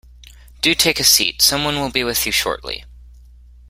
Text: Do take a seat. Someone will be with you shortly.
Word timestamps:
Do 0.63 0.73
take 0.73 0.99
a 0.99 1.03
seat. 1.03 1.43
Someone 1.43 1.79
will 1.79 1.91
be 1.91 2.03
with 2.03 2.25
you 2.25 2.31
shortly. 2.31 2.85